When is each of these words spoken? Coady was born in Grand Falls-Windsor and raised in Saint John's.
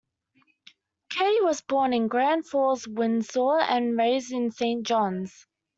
Coady 1.15 1.41
was 1.43 1.61
born 1.61 1.93
in 1.93 2.07
Grand 2.07 2.47
Falls-Windsor 2.47 3.59
and 3.59 3.95
raised 3.95 4.31
in 4.31 4.49
Saint 4.49 4.83
John's. 4.83 5.45